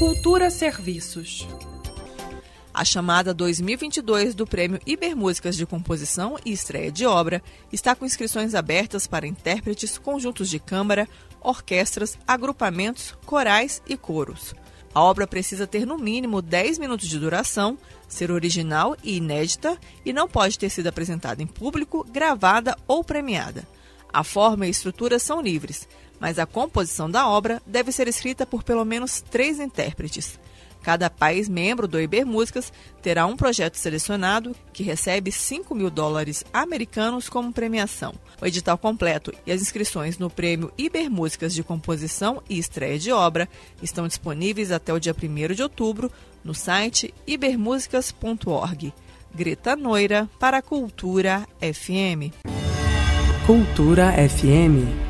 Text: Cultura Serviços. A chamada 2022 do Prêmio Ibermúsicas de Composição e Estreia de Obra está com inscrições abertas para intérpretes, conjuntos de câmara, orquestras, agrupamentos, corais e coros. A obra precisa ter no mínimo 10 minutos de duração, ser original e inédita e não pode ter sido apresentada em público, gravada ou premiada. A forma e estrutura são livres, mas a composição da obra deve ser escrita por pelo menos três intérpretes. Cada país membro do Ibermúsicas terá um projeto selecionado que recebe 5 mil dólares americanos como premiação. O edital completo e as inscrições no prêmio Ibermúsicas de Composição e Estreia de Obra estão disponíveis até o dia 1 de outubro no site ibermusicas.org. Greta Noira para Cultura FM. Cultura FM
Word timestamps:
Cultura 0.00 0.48
Serviços. 0.48 1.46
A 2.72 2.86
chamada 2.86 3.34
2022 3.34 4.34
do 4.34 4.46
Prêmio 4.46 4.80
Ibermúsicas 4.86 5.54
de 5.58 5.66
Composição 5.66 6.38
e 6.42 6.52
Estreia 6.52 6.90
de 6.90 7.04
Obra 7.04 7.42
está 7.70 7.94
com 7.94 8.06
inscrições 8.06 8.54
abertas 8.54 9.06
para 9.06 9.26
intérpretes, 9.26 9.98
conjuntos 9.98 10.48
de 10.48 10.58
câmara, 10.58 11.06
orquestras, 11.38 12.18
agrupamentos, 12.26 13.14
corais 13.26 13.82
e 13.86 13.94
coros. 13.94 14.54
A 14.94 15.02
obra 15.02 15.26
precisa 15.26 15.66
ter 15.66 15.84
no 15.84 15.98
mínimo 15.98 16.40
10 16.40 16.78
minutos 16.78 17.06
de 17.06 17.18
duração, 17.18 17.76
ser 18.08 18.30
original 18.30 18.96
e 19.04 19.18
inédita 19.18 19.76
e 20.02 20.14
não 20.14 20.26
pode 20.26 20.58
ter 20.58 20.70
sido 20.70 20.86
apresentada 20.86 21.42
em 21.42 21.46
público, 21.46 22.06
gravada 22.10 22.74
ou 22.88 23.04
premiada. 23.04 23.68
A 24.10 24.24
forma 24.24 24.66
e 24.66 24.70
estrutura 24.70 25.18
são 25.18 25.42
livres, 25.42 25.86
mas 26.20 26.38
a 26.38 26.46
composição 26.46 27.10
da 27.10 27.26
obra 27.26 27.60
deve 27.66 27.90
ser 27.90 28.06
escrita 28.06 28.46
por 28.46 28.62
pelo 28.62 28.84
menos 28.84 29.20
três 29.22 29.58
intérpretes. 29.58 30.38
Cada 30.82 31.10
país 31.10 31.48
membro 31.48 31.86
do 31.86 32.00
Ibermúsicas 32.00 32.72
terá 33.02 33.26
um 33.26 33.36
projeto 33.36 33.76
selecionado 33.76 34.56
que 34.72 34.82
recebe 34.82 35.30
5 35.30 35.74
mil 35.74 35.90
dólares 35.90 36.44
americanos 36.52 37.28
como 37.28 37.52
premiação. 37.52 38.14
O 38.40 38.46
edital 38.46 38.78
completo 38.78 39.32
e 39.46 39.52
as 39.52 39.60
inscrições 39.60 40.18
no 40.18 40.30
prêmio 40.30 40.72
Ibermúsicas 40.78 41.52
de 41.52 41.62
Composição 41.62 42.42
e 42.48 42.58
Estreia 42.58 42.98
de 42.98 43.12
Obra 43.12 43.48
estão 43.82 44.08
disponíveis 44.08 44.72
até 44.72 44.92
o 44.92 44.98
dia 44.98 45.14
1 45.14 45.54
de 45.54 45.62
outubro 45.62 46.10
no 46.42 46.54
site 46.54 47.12
ibermusicas.org. 47.26 48.94
Greta 49.34 49.76
Noira 49.76 50.28
para 50.38 50.62
Cultura 50.62 51.46
FM. 51.60 52.34
Cultura 53.46 54.12
FM 54.12 55.09